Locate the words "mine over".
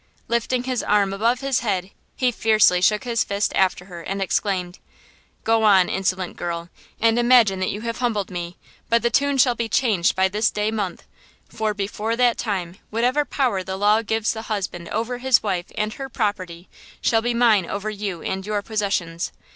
17.35-17.91